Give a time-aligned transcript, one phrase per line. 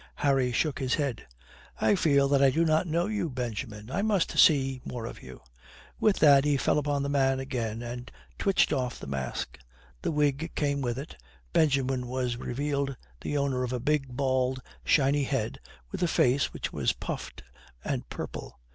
[0.15, 1.27] Harry shook his head.
[1.79, 3.91] "I feel that I do not know you, Benjamin.
[3.91, 5.41] I must see more of you,"
[5.99, 8.09] With which he fell upon the man again and
[8.39, 9.59] twitched off the mask.
[10.01, 11.17] The wig came with it.
[11.53, 15.59] Benjamin was revealed the owner of a big, bald, shiny head
[15.91, 17.43] with a face which was puffed
[17.85, 18.59] and purple.